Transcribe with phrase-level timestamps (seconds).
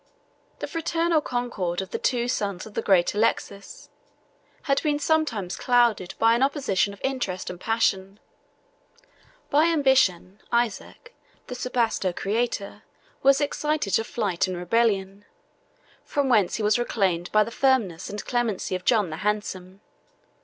[0.57, 3.89] The fraternal concord of the two sons of the great Alexius
[4.63, 8.19] had been sometimes clouded by an opposition of interest and passion.
[9.51, 11.13] By ambition, Isaac
[11.45, 12.81] the Sebastocrator
[13.21, 15.25] was excited to flight and rebellion,
[16.03, 19.81] from whence he was reclaimed by the firmness and clemency of John the Handsome.